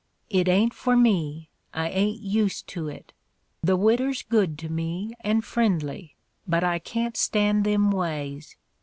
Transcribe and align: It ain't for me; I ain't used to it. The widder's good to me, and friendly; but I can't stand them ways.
It 0.31 0.47
ain't 0.47 0.73
for 0.73 0.97
me; 0.97 1.51
I 1.75 1.87
ain't 1.89 2.23
used 2.23 2.65
to 2.69 2.87
it. 2.89 3.13
The 3.61 3.75
widder's 3.77 4.23
good 4.23 4.57
to 4.57 4.67
me, 4.69 5.11
and 5.19 5.45
friendly; 5.45 6.15
but 6.47 6.63
I 6.63 6.79
can't 6.79 7.15
stand 7.15 7.65
them 7.65 7.91
ways. 7.91 8.57